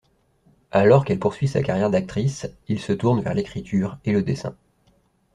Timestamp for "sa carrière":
1.47-1.91